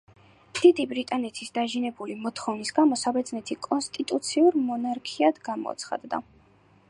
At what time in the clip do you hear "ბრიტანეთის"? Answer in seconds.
0.93-1.51